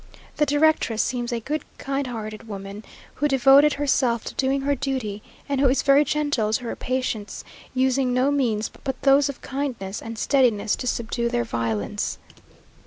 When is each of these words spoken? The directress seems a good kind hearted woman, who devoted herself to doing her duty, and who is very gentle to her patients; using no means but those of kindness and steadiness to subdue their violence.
The 0.37 0.47
directress 0.47 1.03
seems 1.03 1.31
a 1.31 1.39
good 1.39 1.61
kind 1.77 2.07
hearted 2.07 2.47
woman, 2.47 2.83
who 3.13 3.27
devoted 3.27 3.73
herself 3.73 4.23
to 4.23 4.33
doing 4.33 4.61
her 4.61 4.73
duty, 4.73 5.21
and 5.47 5.61
who 5.61 5.69
is 5.69 5.83
very 5.83 6.03
gentle 6.03 6.51
to 6.53 6.63
her 6.63 6.75
patients; 6.75 7.43
using 7.75 8.11
no 8.11 8.31
means 8.31 8.71
but 8.83 8.99
those 9.03 9.29
of 9.29 9.41
kindness 9.43 10.01
and 10.01 10.17
steadiness 10.17 10.75
to 10.77 10.87
subdue 10.87 11.29
their 11.29 11.43
violence. 11.45 12.17